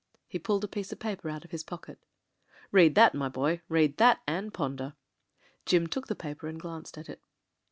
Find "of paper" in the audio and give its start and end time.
0.91-1.29